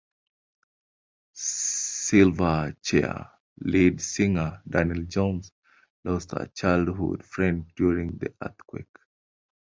[1.35, 5.51] Silverchair lead singer Daniel Johns
[6.03, 8.87] lost a childhood friend during the earthquake.